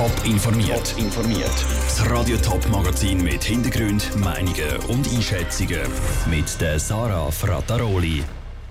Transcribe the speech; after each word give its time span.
Top 0.00 0.24
informiert. 0.24 0.94
informiert. 0.96 1.66
Das 1.84 2.10
Radio 2.10 2.38
Top 2.38 2.66
Magazin 2.70 3.22
mit 3.22 3.44
Hintergrund, 3.44 4.16
Meinungen 4.16 4.78
und 4.88 5.06
Einschätzungen 5.12 5.82
mit 6.30 6.58
der 6.58 6.80
Sarah 6.80 7.30
Frataroli. 7.30 8.24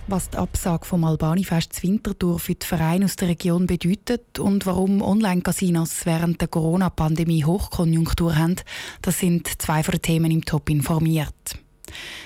Was 0.08 0.32
die 0.32 0.38
Absage 0.38 0.88
vom 0.88 1.04
Albani-Fest 1.04 1.84
Winterthur 1.84 2.40
für 2.40 2.56
die 2.56 2.66
Vereine 2.66 3.06
aus 3.06 3.16
der 3.16 3.28
Region 3.28 3.68
bedeutet 3.68 4.40
und 4.40 4.66
warum 4.66 5.04
Online-Casinos 5.04 6.08
während 6.08 6.42
der 6.42 6.48
Corona-Pandemie 6.48 7.46
Hochkonjunktur 7.46 8.36
haben, 8.36 8.56
das 9.04 9.20
sind 9.20 9.62
zwei 9.62 9.84
von 9.84 9.92
den 9.92 10.02
Themen 10.02 10.32
im 10.32 10.44
Top 10.44 10.68
informiert. 10.68 11.60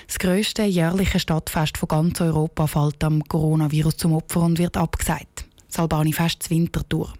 Das 0.06 0.18
grösste 0.18 0.62
jährliche 0.62 1.20
Stadtfest 1.20 1.76
von 1.76 1.88
ganz 1.88 2.22
Europa 2.22 2.66
fällt 2.66 3.04
am 3.04 3.22
Coronavirus 3.22 3.98
zum 3.98 4.14
Opfer 4.14 4.40
und 4.40 4.58
wird 4.58 4.78
abgesagt. 4.78 5.44
Das 5.68 5.78
Albani-Fest 5.78 6.48
Winterthur. 6.48 7.12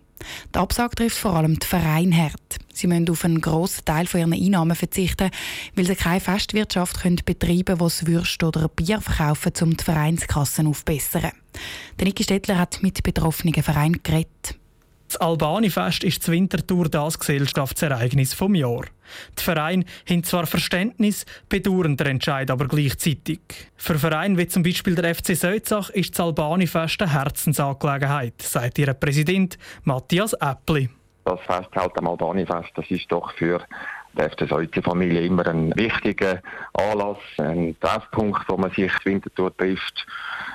Die 0.54 0.58
Absage 0.58 0.96
trifft 0.96 1.18
vor 1.18 1.34
allem 1.34 1.58
die 1.58 1.66
Vereine 1.66 2.16
hart. 2.16 2.58
Sie 2.72 2.86
müssen 2.86 3.08
auf 3.10 3.24
einen 3.24 3.40
grossen 3.40 3.84
Teil 3.84 4.06
von 4.06 4.20
ihren 4.20 4.32
Einnahmen 4.32 4.76
verzichten, 4.76 5.30
weil 5.74 5.86
sie 5.86 5.94
keine 5.94 6.20
Festwirtschaft 6.20 7.00
können 7.00 7.20
betreiben 7.24 7.78
können, 7.78 7.92
die 8.00 8.06
Würst 8.06 8.42
oder 8.42 8.68
Bier 8.68 9.00
verkaufen, 9.00 9.52
um 9.62 9.76
die 9.76 9.84
Vereinskassen 9.84 10.66
aufzubessern. 10.66 11.32
Der 11.98 12.06
Niki 12.06 12.24
Stettler 12.24 12.58
hat 12.58 12.82
mit 12.82 13.02
betroffenen 13.02 13.62
Vereinen 13.62 14.02
geredet. 14.02 14.56
Das 15.14 15.20
Albani-Fest 15.20 16.02
ist 16.02 16.22
das 16.22 16.28
Winterthur 16.32 16.88
das 16.88 17.20
Gesellschaftsereignis 17.20 18.34
vom 18.34 18.56
Jahr. 18.56 18.86
Die 19.38 19.42
Vereine 19.44 19.84
haben 20.10 20.24
zwar 20.24 20.44
Verständnis, 20.44 21.24
bedauern 21.48 21.96
den 21.96 22.08
Entscheid 22.08 22.50
aber 22.50 22.66
gleichzeitig. 22.66 23.38
Für 23.76 23.96
Vereine 23.96 24.36
wie 24.38 24.48
zum 24.48 24.64
Beispiel 24.64 24.96
der 24.96 25.14
FC 25.14 25.36
Sötzach 25.36 25.90
ist 25.90 26.18
das 26.18 26.26
Albani-Fest 26.26 27.00
eine 27.02 27.12
Herzensangelegenheit, 27.12 28.42
sagt 28.42 28.76
ihr 28.80 28.92
Präsident 28.92 29.56
Matthias 29.84 30.32
Äppli. 30.32 30.90
Das 31.24 31.40
Festhalt 31.42 31.96
am 31.96 32.08
Albani-Fest, 32.08 32.72
das 32.74 32.90
ist 32.90 33.06
doch 33.12 33.32
für 33.34 33.64
die 34.16 34.22
FC 34.22 34.48
Seuze-Familie 34.48 35.22
immer 35.22 35.46
ein 35.46 35.74
wichtiger 35.76 36.40
Anlass, 36.74 37.18
ein 37.38 37.76
Treffpunkt, 37.80 38.42
wo 38.48 38.56
man 38.56 38.70
sich 38.70 38.92
Winterthur 39.04 39.56
trifft. 39.56 40.06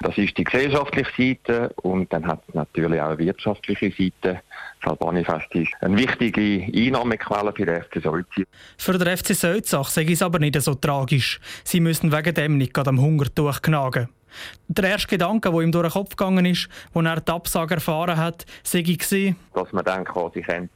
Das 0.01 0.17
ist 0.17 0.37
die 0.37 0.43
gesellschaftliche 0.43 1.11
Seite 1.17 1.73
und 1.81 2.11
dann 2.13 2.25
hat 2.25 2.41
es 2.47 2.53
natürlich 2.53 3.01
auch 3.01 3.09
eine 3.09 3.19
wirtschaftliche 3.19 3.91
Seite. 3.91 4.41
Das 4.81 4.91
Albanifest 4.91 5.53
ist 5.55 5.73
eine 5.81 5.97
wichtige 5.97 6.63
Einnahmequelle 6.73 7.51
für 7.53 7.65
den 7.65 7.81
FC 7.83 8.01
Solzi. 8.01 8.45
Für 8.77 8.97
den 8.97 9.17
FC 9.17 9.35
Solzach 9.35 9.89
sei 9.89 10.03
es 10.03 10.21
aber 10.21 10.39
nicht 10.39 10.59
so 10.61 10.75
tragisch. 10.75 11.39
Sie 11.63 11.81
müssen 11.81 12.11
wegen 12.11 12.33
dem 12.33 12.57
nicht 12.57 12.77
am 12.77 13.01
Hungertuch 13.01 13.61
knagen. 13.61 14.07
Der 14.67 14.91
erste 14.91 15.07
Gedanke, 15.07 15.51
der 15.51 15.59
ihm 15.61 15.71
durch 15.71 15.87
den 15.87 15.91
Kopf 15.91 16.15
gegangen 16.15 16.45
ist, 16.45 16.69
als 16.93 17.05
er 17.05 17.19
die 17.19 17.31
Absage 17.31 17.75
erfahren 17.75 18.15
hat, 18.15 18.45
sei 18.63 18.79
ich 18.79 19.35
Dass 19.53 19.73
man 19.73 19.83
dann 19.83 20.05
quasi 20.05 20.41
kennt, 20.41 20.71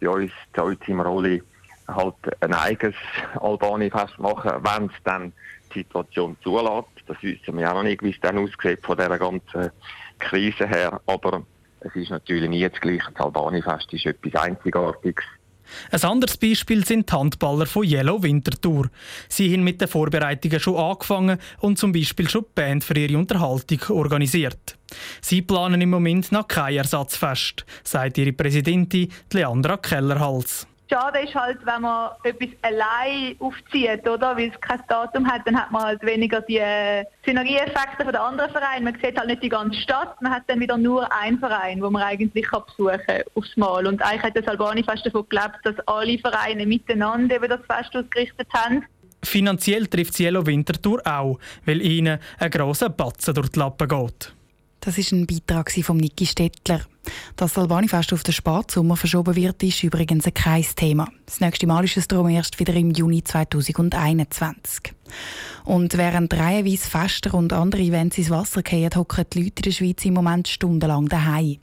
bei 0.00 0.08
uns 0.08 0.30
Solzi 0.54 0.92
im 0.92 1.00
Rolli 1.00 1.42
halt 1.88 2.14
ein 2.40 2.54
eigenes 2.54 2.96
Albani-Fest 3.40 4.18
machen, 4.18 4.52
wenn 4.62 4.86
es 4.86 5.02
dann 5.04 5.32
die 5.74 5.80
Situation 5.80 6.36
zulässt. 6.42 6.88
Das 7.06 7.16
wissen 7.22 7.58
wir 7.58 7.70
auch 7.70 7.76
noch 7.76 7.82
nicht, 7.82 8.02
wie 8.02 8.10
es 8.10 8.20
dann 8.20 8.38
aussieht 8.38 8.80
von 8.82 8.96
dieser 8.96 9.18
ganzen 9.18 9.70
Krise 10.18 10.66
her. 10.66 11.00
Aber 11.06 11.42
es 11.80 11.94
ist 11.96 12.10
natürlich 12.10 12.48
nie 12.48 12.68
das 12.68 12.80
Gleiche. 12.80 13.10
Das 13.14 13.24
Albani-Fest 13.26 13.92
ist 13.92 14.06
etwas 14.06 14.42
Einzigartiges. 14.42 15.24
Ein 15.90 16.02
anderes 16.02 16.36
Beispiel 16.36 16.84
sind 16.84 17.10
die 17.10 17.16
Handballer 17.16 17.66
von 17.66 17.84
Yellow 17.84 18.22
Winterthur. 18.22 18.88
Sie 19.28 19.52
haben 19.52 19.64
mit 19.64 19.80
den 19.80 19.88
Vorbereitungen 19.88 20.60
schon 20.60 20.76
angefangen 20.76 21.38
und 21.60 21.78
zum 21.78 21.92
Beispiel 21.92 22.28
schon 22.28 22.42
die 22.42 22.52
Band 22.54 22.84
für 22.84 22.96
ihre 22.96 23.18
Unterhaltung 23.18 23.80
organisiert. 23.96 24.76
Sie 25.20 25.42
planen 25.42 25.80
im 25.80 25.90
Moment 25.90 26.32
noch 26.32 26.48
kein 26.48 26.76
Ersatzfest, 26.76 27.64
sagt 27.84 28.18
ihre 28.18 28.32
Präsidentin 28.32 29.10
Leandra 29.32 29.76
Kellerhals. 29.76 30.66
Schade 30.92 31.20
ist 31.20 31.34
halt, 31.34 31.58
wenn 31.64 31.80
man 31.80 32.10
etwas 32.22 32.50
allein 32.60 33.34
aufzieht, 33.38 34.06
oder? 34.06 34.36
Weil 34.36 34.50
es 34.50 34.60
kein 34.60 34.82
Datum 34.88 35.26
hat, 35.26 35.46
dann 35.46 35.58
hat 35.58 35.70
man 35.70 35.84
halt 35.84 36.02
weniger 36.02 36.42
die 36.42 36.60
Synergieeffekte 37.24 38.04
von 38.04 38.12
den 38.12 38.16
anderen 38.16 38.50
Vereinen. 38.50 38.84
Man 38.84 38.98
sieht 39.02 39.18
halt 39.18 39.28
nicht 39.28 39.42
die 39.42 39.48
ganze 39.48 39.80
Stadt, 39.80 40.20
man 40.20 40.32
hat 40.32 40.42
dann 40.48 40.60
wieder 40.60 40.76
nur 40.76 41.10
einen 41.10 41.38
Verein, 41.38 41.80
wo 41.80 41.88
man 41.88 42.02
eigentlich 42.02 42.46
kann 42.46 42.62
besuchen 42.66 43.00
kann 43.06 43.22
aufs 43.34 43.56
Mal. 43.56 43.86
Und 43.86 44.02
eigentlich 44.02 44.22
hat 44.22 44.36
das 44.36 44.46
Albani-Fest 44.46 45.06
davon 45.06 45.26
gelebt, 45.30 45.60
dass 45.64 45.76
alle 45.86 46.18
Vereine 46.18 46.66
miteinander 46.66 47.36
eben 47.36 47.48
das 47.48 47.60
Fest 47.66 47.96
ausgerichtet 47.96 48.48
haben. 48.52 48.84
Finanziell 49.24 49.86
trifft 49.86 50.12
Cielo 50.14 50.44
Winterthur 50.46 51.00
auch, 51.06 51.38
weil 51.64 51.80
ihnen 51.80 52.18
ein 52.38 52.50
grosser 52.50 52.90
Batzen 52.90 53.32
durch 53.32 53.50
die 53.50 53.60
Lappen 53.60 53.88
geht. 53.88 54.34
Das 54.84 54.98
ist 54.98 55.12
ein 55.12 55.28
Beitrag 55.28 55.70
von 55.70 55.96
Niki 55.96 56.26
Stettler. 56.26 56.80
Dass 57.36 57.52
das 57.52 57.62
Albanifest 57.62 58.12
auf 58.12 58.24
den 58.24 58.32
Spatsommer 58.32 58.96
verschoben 58.96 59.36
wird, 59.36 59.62
ist 59.62 59.84
übrigens 59.84 60.24
kein 60.34 60.66
Thema. 60.74 61.08
Das 61.24 61.38
nächste 61.38 61.68
Mal 61.68 61.84
ist 61.84 61.98
es 61.98 62.08
darum 62.08 62.28
erst 62.28 62.58
wieder 62.58 62.74
im 62.74 62.90
Juni 62.90 63.22
2021. 63.22 64.92
Und 65.66 65.96
während 65.96 66.34
reihenweise 66.34 66.90
Fester 66.90 67.34
und 67.34 67.52
andere 67.52 67.80
Events 67.80 68.18
ins 68.18 68.30
Wasser 68.30 68.62
fallen, 68.68 68.90
hocken 68.96 69.24
die 69.32 69.44
Leute 69.44 69.52
in 69.58 69.62
der 69.62 69.70
Schweiz 69.70 70.04
im 70.04 70.14
Moment 70.14 70.48
stundenlang 70.48 71.08
daheim. 71.08 71.58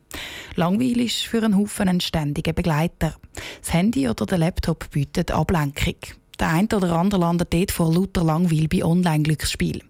Langweilig 0.56 1.24
ist 1.24 1.28
für 1.28 1.44
einen 1.44 1.57
Haufen 1.57 1.90
ein 1.90 2.00
ständiger 2.00 2.53
Begleiter. 2.53 3.16
Das 3.59 3.74
Handy 3.74 4.07
oder 4.07 4.25
der 4.28 4.38
Laptop 4.38 4.90
bietet 4.91 5.31
Ablenkung. 5.31 5.96
Der 6.40 6.47
eine 6.47 6.69
oder 6.74 6.94
andere 6.94 7.19
landet 7.19 7.53
dort 7.53 7.72
vor 7.72 7.94
lauter 7.94 8.24
Langweil 8.24 8.69
bei 8.69 8.81
Online-Glücksspielen. 8.81 9.84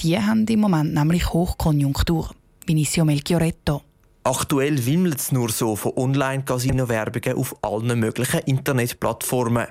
Die 0.00 0.18
haben 0.18 0.48
im 0.48 0.58
Moment 0.58 0.94
nämlich 0.94 1.32
Hochkonjunktur. 1.32 2.32
Vinicio 2.66 3.04
Melchioretto. 3.04 3.82
Aktuell 4.24 4.86
wimmelt 4.86 5.18
es 5.18 5.32
nur 5.32 5.50
so 5.50 5.74
von 5.74 5.92
Online-Casino-Werbungen 5.96 7.36
auf 7.36 7.56
allen 7.62 7.98
möglichen 7.98 8.40
Internetplattformen. 8.40 9.66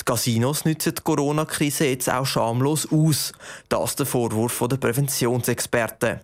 Die 0.00 0.04
Casinos 0.04 0.64
nutzen 0.64 0.94
die 0.94 1.02
Corona-Krise 1.02 1.86
jetzt 1.86 2.10
auch 2.10 2.26
schamlos 2.26 2.90
aus. 2.90 3.32
Das 3.68 3.90
ist 3.90 3.98
der 4.00 4.06
Vorwurf 4.06 4.62
der 4.68 4.76
Präventionsexperten. 4.76 6.20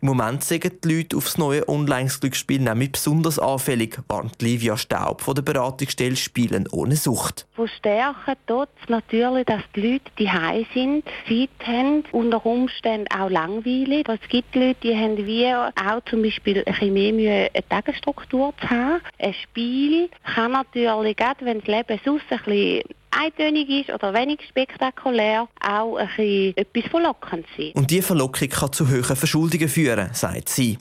Im 0.00 0.08
Moment 0.08 0.44
sagen 0.44 0.70
die 0.82 0.96
Leute 0.96 1.16
auf 1.16 1.24
das 1.24 1.38
neue 1.38 1.68
Online-Glücksspiel 1.68 2.60
nämlich 2.60 2.92
besonders 2.92 3.38
anfällig, 3.38 3.98
warnt 4.08 4.40
Livia 4.42 4.76
Staub 4.76 5.20
von 5.20 5.34
der 5.34 5.42
Beratungsstelle 5.42 6.16
Spielen 6.16 6.68
ohne 6.72 6.96
Sucht. 6.96 7.46
Verstärken 7.54 8.34
tut 8.46 8.68
natürlich, 8.88 9.46
dass 9.46 9.62
die 9.74 9.80
Leute 9.80 10.10
die 10.18 10.30
sind, 10.74 11.04
Zeit 11.28 11.66
haben, 11.66 12.04
unter 12.12 12.44
Umständen 12.44 13.06
auch 13.16 13.30
langweilig. 13.30 14.08
Es 14.08 14.28
gibt 14.28 14.54
Leute, 14.54 14.76
die 14.82 14.96
haben 14.96 15.16
wie 15.16 15.46
auch 15.46 16.00
zum 16.08 16.22
Beispiel 16.22 16.64
ein 16.66 16.92
mehr 16.92 17.12
Mühe, 17.12 17.50
eine 17.52 17.68
Tagesstruktur 17.68 18.52
zu 18.60 18.70
haben. 18.70 19.00
Ein 19.18 19.34
Spiel 19.34 20.08
kann 20.34 20.52
natürlich, 20.52 21.16
gerade 21.16 21.44
wenn 21.44 21.60
das 21.60 21.68
Leben 21.68 22.00
sonst 22.04 22.24
ein 22.30 22.38
bisschen 22.44 22.82
eintönig 23.18 23.68
ist 23.68 23.90
oder 23.90 24.14
wenig 24.14 24.40
spektakulär, 24.48 25.48
auch 25.60 25.96
ein 25.96 26.08
bisschen 26.08 26.56
etwas 26.56 26.90
verlockend 26.90 27.46
sein. 27.56 27.72
Und 27.74 27.90
diese 27.90 28.02
Verlockung 28.02 28.48
kann 28.48 28.72
zu 28.72 28.88
hohen 28.88 29.16
Verschuldungen 29.16 29.68
führen, 29.68 30.10
sagt 30.12 30.48
sie. 30.48 30.78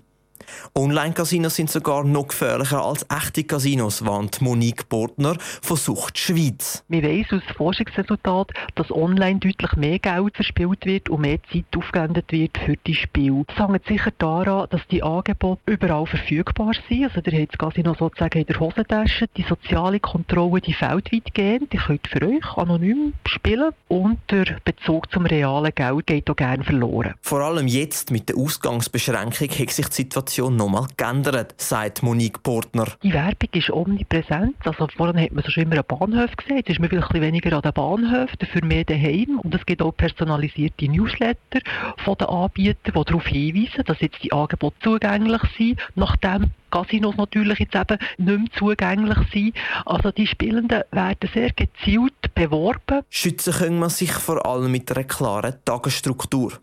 Online-Casinos 0.76 1.56
sind 1.56 1.70
sogar 1.70 2.04
noch 2.04 2.28
gefährlicher 2.28 2.84
als 2.84 3.06
echte 3.10 3.44
Casinos, 3.44 4.06
warnt 4.06 4.42
Monique 4.42 4.90
Bortner 4.90 5.38
von 5.62 5.78
Sucht 5.78 6.18
Schweiz. 6.18 6.84
Wir 6.88 7.04
wissen 7.04 7.42
aus 7.42 7.56
Forschungsresultaten, 7.56 8.56
dass 8.76 8.92
online 8.92 9.40
deutlich 9.40 9.76
mehr 9.76 10.00
Geld 10.00 10.36
verspielt 10.36 10.86
wird 10.86 11.10
und 11.10 11.22
mehr 11.22 11.40
Zeit 11.52 11.66
aufgewendet 11.78 12.32
wird 12.32 12.58
für 12.58 12.76
die 12.86 12.96
Spiele. 12.96 13.44
Das 13.48 13.58
hängt 13.58 13.86
sicher 13.88 14.12
daran, 14.18 14.68
dass 14.70 14.82
die 14.90 15.04
Angebote 15.04 15.62
überall 15.66 16.06
verfügbar 16.06 16.74
sind. 16.90 17.04
Also 17.04 17.22
ihr 17.30 17.42
habt 17.42 17.54
das 17.54 17.60
Casino 17.60 17.96
sozusagen 17.98 18.40
in 18.40 18.46
der 18.46 18.60
Hosentasche. 18.60 19.28
Die 19.38 19.44
soziale 19.44 20.00
Kontrolle 20.00 20.62
die 20.62 20.74
fällt 20.74 21.12
weitgehend. 21.14 21.74
Ihr 21.74 21.80
könnt 21.80 22.08
für 22.08 22.22
euch 22.22 22.58
anonym 22.58 23.14
spielen 23.26 23.72
und 23.88 24.20
der 24.30 24.58
Bezug 24.66 25.12
zum 25.12 25.26
realen 25.26 25.72
Geld 25.74 26.08
geht 26.08 26.30
auch 26.30 26.36
gerne 26.36 26.64
verloren. 26.64 27.14
Vor 27.22 27.42
allem 27.42 27.68
jetzt 27.68 28.12
mit 28.12 28.30
der 28.30 28.38
Ausgangsbeschränkung 28.38 29.50
hat 29.50 29.70
sich 29.70 29.88
die 29.88 29.96
Situation 29.96 30.43
Situation 30.44 30.56
nochmal 30.56 30.88
geändert, 30.98 31.56
sagt 31.58 32.04
Monique 32.04 32.44
Portner. 32.44 32.88
Die 33.02 33.14
Werbung 33.14 33.50
ist 33.54 33.70
omnipräsent. 33.70 34.56
Also 34.66 34.88
vorhin 34.96 35.22
hat 35.22 35.32
man 35.32 35.44
schon 35.44 35.64
immer 35.64 35.76
einen 35.76 35.84
Bahnhof 35.88 36.36
gesehen. 36.36 36.58
Jetzt 36.58 36.70
ist 36.70 36.80
man 36.80 36.90
vielleicht 36.90 37.14
weniger 37.14 37.56
an 37.56 37.62
den 37.62 37.74
Bahnhöfen, 37.74 38.38
dafür 38.40 38.66
mehr 38.66 38.84
daheim. 38.84 39.40
Und 39.42 39.56
es 39.56 39.66
gibt 39.66 39.82
auch 39.82 39.96
personalisierte 39.96 40.90
Newsletter 40.90 41.60
von 42.04 42.16
den 42.18 42.28
Anbietern, 42.28 42.82
die 42.86 42.92
darauf 42.92 43.26
hinweisen, 43.26 43.84
dass 43.86 44.02
jetzt 44.02 44.24
die 44.24 44.32
Angebote 44.32 44.76
zugänglich 44.82 45.42
sind, 45.58 45.80
nachdem 45.96 46.52
Casinos 46.72 47.16
natürlich 47.18 47.60
jetzt 47.60 47.76
eben 47.76 48.00
nicht 48.18 48.40
mehr 48.40 48.52
zugänglich 48.58 49.18
sind. 49.32 49.56
Also 49.86 50.12
die 50.12 50.28
Spielenden 50.28 50.84
werden 50.92 51.30
sehr 51.34 51.52
gezielt 51.52 52.34
beworben. 52.36 53.02
Schützen 53.10 53.54
können 53.54 53.80
man 53.80 53.90
sich 53.90 54.12
vor 54.12 54.46
allem 54.46 54.72
mit 54.72 54.92
einer 54.92 55.04
klaren 55.04 55.56
Tagesstruktur. 55.64 56.54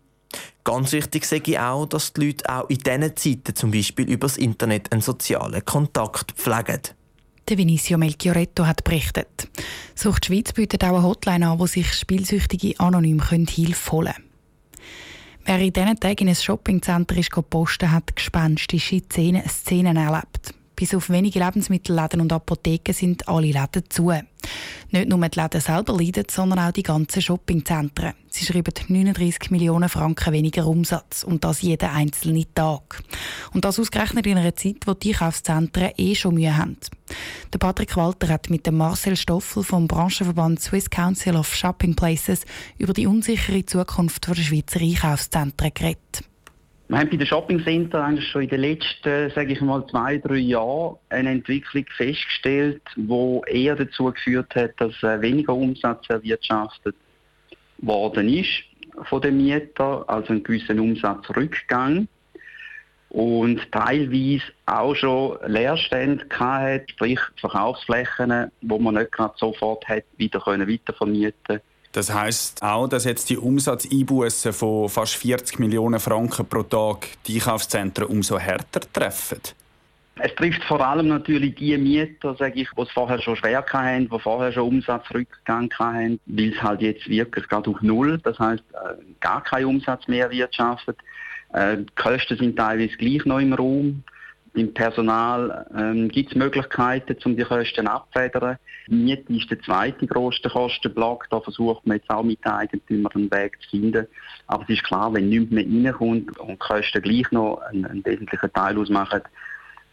Ganz 0.63 0.91
wichtig 0.91 1.25
sage 1.25 1.51
ich 1.51 1.59
auch, 1.59 1.85
dass 1.87 2.13
die 2.13 2.27
Leute 2.27 2.47
auch 2.49 2.69
in 2.69 2.77
diesen 2.77 3.15
Zeiten 3.15 3.55
zum 3.55 3.71
Beispiel 3.71 4.09
über 4.09 4.27
das 4.27 4.37
Internet 4.37 4.91
einen 4.91 5.01
sozialen 5.01 5.65
Kontakt 5.65 6.33
pflegen. 6.33 6.81
Der 7.49 7.57
Vinicio 7.57 7.97
Melchioretto 7.97 8.65
hat 8.65 8.83
berichtet. 8.83 9.49
Sucht 9.95 10.25
Schweiz 10.25 10.53
bietet 10.53 10.83
auch 10.83 10.95
eine 10.95 11.03
Hotline 11.03 11.49
an, 11.49 11.59
wo 11.59 11.65
sich 11.65 11.91
Spielsüchtige 11.93 12.79
anonym 12.79 13.21
Hilfe 13.21 13.91
holen 13.91 14.13
können. 14.13 14.31
Wer 15.45 15.59
in 15.59 15.73
diesen 15.73 15.99
Tagen 15.99 16.21
in 16.21 16.29
ein 16.29 16.35
Shoppingcenter 16.35 17.17
ist 17.17 17.31
posten, 17.49 17.91
hat 17.91 18.15
gespenstische 18.15 19.01
Szenen 19.01 19.97
erlebt. 19.97 20.53
Bis 20.75 20.93
auf 20.93 21.09
wenige 21.09 21.39
Lebensmittelläden 21.39 22.21
und 22.21 22.31
Apotheken 22.31 22.93
sind 22.93 23.27
alle 23.27 23.47
Läden 23.47 23.83
zu. 23.89 24.11
Nicht 24.91 25.07
nur 25.07 25.27
die 25.29 25.39
Läden 25.39 25.61
selber 25.61 25.97
leiden, 25.97 26.25
sondern 26.29 26.59
auch 26.59 26.71
die 26.71 26.83
ganzen 26.83 27.21
Shoppingzentren. 27.21 28.13
Sie 28.27 28.45
schreiben 28.45 28.73
39 28.87 29.51
Millionen 29.51 29.89
Franken 29.89 30.33
weniger 30.33 30.67
Umsatz 30.67 31.23
und 31.23 31.43
das 31.43 31.61
jeden 31.61 31.89
einzelnen 31.89 32.45
Tag. 32.53 33.01
Und 33.53 33.65
das 33.65 33.79
ausgerechnet 33.79 34.27
in 34.27 34.37
einer 34.37 34.55
Zeit, 34.55 34.85
wo 34.85 34.93
die 34.93 35.13
Einkaufszentren 35.13 35.91
eh 35.97 36.15
schon 36.15 36.35
Mühe 36.35 36.55
haben. 36.55 36.77
Der 37.53 37.59
Patrick 37.59 37.95
Walter 37.95 38.29
hat 38.29 38.49
mit 38.49 38.65
dem 38.65 38.77
Marcel 38.77 39.15
Stoffel 39.15 39.63
vom 39.63 39.87
Branchenverband 39.87 40.61
Swiss 40.61 40.89
Council 40.89 41.35
of 41.35 41.53
Shopping 41.53 41.95
Places 41.95 42.45
über 42.77 42.93
die 42.93 43.07
unsichere 43.07 43.65
Zukunft 43.65 44.27
der 44.27 44.35
Schweizer 44.35 44.79
Einkaufszentren 44.79 45.73
geredet. 45.73 46.30
Wir 46.91 46.97
haben 46.97 47.09
bei 47.09 47.15
den 47.15 47.25
Shoppingcenter 47.25 48.03
eigentlich 48.03 48.27
schon 48.27 48.41
in 48.41 48.49
den 48.49 48.59
letzten, 48.59 49.31
sage 49.31 49.53
ich 49.53 49.61
mal, 49.61 49.87
zwei, 49.87 50.17
drei 50.17 50.39
Jahren 50.39 50.97
eine 51.07 51.29
Entwicklung 51.29 51.85
festgestellt, 51.95 52.81
die 52.97 53.39
eher 53.47 53.77
dazu 53.77 54.11
geführt 54.11 54.53
hat, 54.55 54.71
dass 54.75 55.01
äh, 55.01 55.21
weniger 55.21 55.53
Umsatz 55.53 56.09
erwirtschaftet 56.09 56.97
worden 57.77 58.27
ist 58.27 58.63
von 59.03 59.21
den 59.21 59.37
Mietern, 59.37 60.03
also 60.07 60.33
einen 60.33 60.43
gewissen 60.43 60.81
Umsatzrückgang. 60.81 62.09
Und 63.07 63.71
teilweise 63.71 64.43
auch 64.65 64.93
schon 64.93 65.37
Leerstände 65.47 66.25
hatte, 66.37 66.83
sprich 66.89 67.21
Verkaufsflächen, 67.37 68.51
wo 68.63 68.77
man 68.79 68.95
nicht 68.95 69.13
gerade 69.13 69.35
sofort 69.37 69.87
hat 69.87 70.03
wieder 70.17 70.41
können 70.41 70.67
weitervermieten 70.67 71.61
das 71.91 72.13
heißt 72.13 72.63
auch, 72.63 72.87
dass 72.87 73.05
jetzt 73.05 73.29
die 73.29 73.37
Umsatzeinbußen 73.37 74.53
von 74.53 74.89
fast 74.89 75.15
40 75.15 75.59
Millionen 75.59 75.99
Franken 75.99 76.45
pro 76.45 76.63
Tag 76.63 77.07
die 77.27 77.35
Einkaufszentren 77.35 78.07
umso 78.07 78.39
härter 78.39 78.81
treffen. 78.93 79.41
Es 80.15 80.35
trifft 80.35 80.63
vor 80.65 80.85
allem 80.85 81.07
natürlich 81.07 81.55
die 81.55 81.77
Mieter, 81.77 82.35
sage 82.35 82.61
ich, 82.61 82.69
die 82.69 82.81
es 82.81 82.91
vorher 82.91 83.19
schon 83.19 83.35
schwer 83.37 83.65
hatten, 83.65 84.09
die 84.09 84.19
vorher 84.19 84.51
schon 84.51 84.67
Umsatzrückgang 84.67 85.71
hatten, 85.79 86.19
weil 86.25 86.53
es 86.53 86.61
halt 86.61 86.81
jetzt 86.81 87.09
wirklich 87.09 87.47
gerade 87.47 87.69
auf 87.69 87.81
Null, 87.81 88.19
das 88.23 88.37
heißt 88.37 88.63
äh, 88.73 89.03
gar 89.19 89.43
keinen 89.43 89.65
Umsatz 89.65 90.07
mehr 90.07 90.29
wirtschaftet. 90.29 90.97
Äh, 91.53 91.77
die 91.77 91.85
Kosten 91.95 92.37
sind 92.37 92.55
teilweise 92.55 92.95
gleich 92.97 93.25
noch 93.25 93.39
im 93.39 93.53
Raum. 93.53 94.03
Im 94.53 94.73
Personal 94.73 95.65
ähm, 95.77 96.09
gibt 96.09 96.31
es 96.31 96.35
Möglichkeiten, 96.35 97.15
um 97.23 97.37
die 97.37 97.43
Kosten 97.43 97.87
abzufedern. 97.87 98.57
Miete 98.87 99.31
ist 99.31 99.49
der 99.49 99.61
zweite 99.61 100.05
grösste 100.05 100.49
Kostenblock. 100.49 101.27
Da 101.29 101.39
versucht 101.39 101.87
man 101.87 101.97
jetzt 101.97 102.09
auch 102.09 102.23
mit 102.23 102.43
den 102.43 102.51
Eigentümern 102.51 103.13
einen 103.15 103.31
Weg 103.31 103.57
zu 103.61 103.69
finden. 103.69 104.07
Aber 104.47 104.63
es 104.63 104.69
ist 104.69 104.83
klar, 104.83 105.13
wenn 105.13 105.29
nichts 105.29 105.51
mehr 105.51 105.63
reinkommt 105.65 106.37
und 106.37 106.49
die 106.49 106.57
Kosten 106.57 107.01
gleich 107.01 107.31
noch 107.31 107.61
einen, 107.69 107.85
einen 107.85 108.05
wesentlichen 108.05 108.51
Teil 108.51 108.77
ausmachen, 108.77 109.21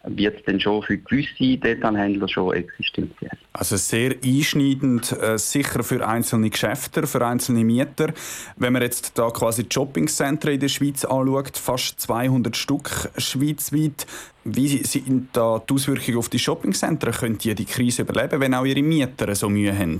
wird 0.03 0.37
es 0.37 0.45
dann 0.45 0.59
schon 0.59 0.81
für 0.83 0.97
gewisse 0.97 1.57
Detailhändler 1.57 2.27
schon 2.27 2.53
existenziell. 2.53 3.31
Also 3.53 3.75
sehr 3.75 4.15
einschneidend, 4.23 5.11
äh, 5.11 5.37
sicher 5.37 5.83
für 5.83 6.07
einzelne 6.07 6.49
Geschäfte, 6.49 7.05
für 7.05 7.25
einzelne 7.25 7.63
Mieter. 7.65 8.13
Wenn 8.55 8.73
man 8.73 8.81
jetzt 8.81 9.17
da 9.17 9.29
quasi 9.29 9.63
die 9.63 9.73
Shoppingzentren 9.73 10.53
in 10.53 10.59
der 10.59 10.69
Schweiz 10.69 11.03
anschaut, 11.03 11.57
fast 11.57 11.99
200 11.99 12.55
Stück 12.55 13.09
schweizweit, 13.17 14.07
wie 14.45 14.67
sind 14.83 15.29
da 15.33 15.61
die 15.69 15.73
Auswirkungen 15.73 16.17
auf 16.17 16.29
die 16.29 16.39
Shoppingzentren? 16.39 17.13
Können 17.13 17.37
die 17.37 17.53
die 17.53 17.65
Krise 17.65 18.03
überleben, 18.03 18.39
wenn 18.39 18.53
auch 18.53 18.65
ihre 18.65 18.81
Mieter 18.81 19.35
so 19.35 19.49
Mühe 19.49 19.77
haben? 19.77 19.99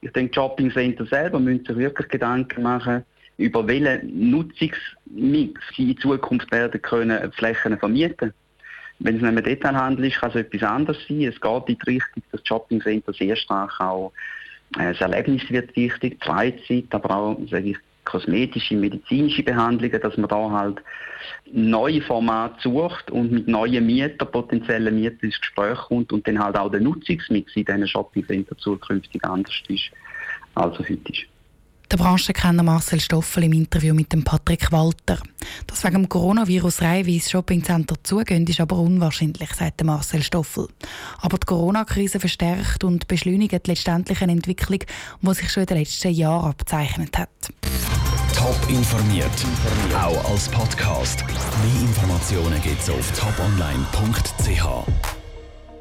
Ich 0.00 0.10
denke, 0.12 0.30
die 0.30 0.34
Shoppingcenter 0.34 1.06
selber 1.06 1.38
müssen 1.38 1.64
sich 1.64 1.76
wirklich 1.76 2.08
Gedanken 2.08 2.62
machen, 2.62 3.04
über 3.36 3.66
welchen 3.66 4.30
Nutzungsmix 4.30 5.60
sie 5.76 5.92
in 5.92 5.98
Zukunft 5.98 6.50
werden 6.50 6.80
können 6.80 7.30
Flächen 7.32 7.78
vermieten 7.78 8.32
wenn 9.02 9.16
es 9.16 9.22
nicht 9.22 9.32
mehr 9.32 9.42
Detailhandel 9.42 10.06
ist, 10.06 10.20
kann 10.20 10.30
es 10.30 10.36
etwas 10.36 10.62
anderes 10.62 10.98
sein. 11.08 11.22
Es 11.22 11.40
geht 11.40 11.68
in 11.68 11.78
die 11.78 11.90
Richtung, 11.90 12.22
dass 12.30 12.40
Shoppingcenter 12.44 13.12
sehr 13.12 13.36
stark 13.36 13.80
auch 13.80 14.12
äh, 14.78 14.92
das 14.92 15.00
Erlebnis 15.00 15.42
wird 15.50 15.74
wichtig, 15.76 16.22
Freizeit, 16.24 16.86
aber 16.90 17.16
auch 17.16 17.38
ich, 17.40 17.76
kosmetische, 18.04 18.74
medizinische 18.74 19.42
Behandlungen, 19.42 20.00
dass 20.00 20.16
man 20.16 20.28
da 20.28 20.50
halt 20.50 20.82
neue 21.52 22.02
Formate 22.02 22.60
sucht 22.62 23.10
und 23.10 23.30
mit 23.30 23.48
neuen 23.48 23.86
Mietern, 23.86 24.30
potenziellen 24.30 24.94
Mietern 24.94 25.18
ins 25.22 25.40
Gespräch 25.40 25.78
kommt 25.78 26.12
und 26.12 26.26
dann 26.26 26.42
halt 26.42 26.56
auch 26.56 26.70
der 26.70 26.80
Nutzungsmix 26.80 27.54
in 27.54 27.64
diesen 27.64 27.86
Shoppingcenter 27.86 28.56
zukünftig 28.58 29.24
anders 29.24 29.54
ist, 29.68 29.90
als 30.54 30.78
er 30.78 30.88
heute 30.88 31.12
ist. 31.12 31.31
Der 31.92 31.98
Branchenkenner 31.98 32.62
Marcel 32.62 33.00
Stoffel 33.00 33.44
im 33.44 33.52
Interview 33.52 33.92
mit 33.92 34.14
dem 34.14 34.24
Patrick 34.24 34.72
Walter. 34.72 35.18
Dass 35.66 35.84
wegen 35.84 35.96
dem 35.96 36.08
Coronavirus 36.08 36.80
reihenweise 36.80 37.28
Shoppingcenter 37.28 37.96
zugehen, 38.02 38.46
ist 38.46 38.60
aber 38.60 38.78
unwahrscheinlich, 38.78 39.52
sagt 39.52 39.84
Marcel 39.84 40.22
Stoffel. 40.22 40.68
Aber 41.20 41.36
die 41.36 41.44
Corona-Krise 41.44 42.18
verstärkt 42.18 42.82
und 42.82 43.06
beschleunigt 43.08 43.66
letztendlich 43.66 44.22
eine 44.22 44.32
Entwicklung, 44.32 44.78
die 45.20 45.34
sich 45.34 45.52
schon 45.52 45.64
in 45.64 45.66
den 45.66 45.78
letzten 45.80 46.14
Jahren 46.14 46.52
abzeichnet 46.52 47.18
hat. 47.18 47.28
Top 48.34 48.56
informiert, 48.70 49.44
auch 49.94 50.30
als 50.30 50.48
Podcast. 50.48 51.26
Mehr 51.26 51.82
Informationen 51.82 52.58
gibt 52.62 52.80
es 52.80 52.88
auf 52.88 53.12
toponline.ch. 53.12 55.21